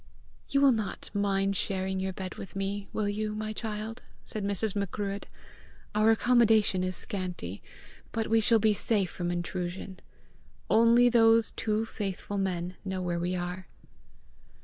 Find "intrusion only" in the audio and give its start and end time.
9.29-11.07